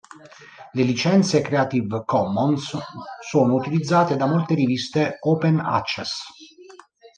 Le 0.73 0.81
licenze 0.81 1.41
Creative 1.41 2.01
Commons 2.05 2.75
sono 3.21 3.53
utilizzate 3.53 4.17
da 4.17 4.25
molte 4.25 4.55
riviste 4.55 5.17
open 5.19 5.59
access. 5.59 6.11